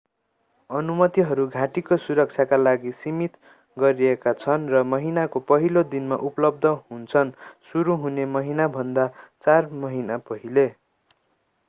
[0.69, 3.35] अनुमतिहरू घाटीको सुरक्षाका लागि सीमित
[3.77, 7.33] गरिएका छन् र महिनाको पहिलो दिनमा उपलब्ध हुन्छन्
[7.71, 9.07] सुरु हुने महिनाभन्दा
[9.45, 10.65] चार महिना पहिले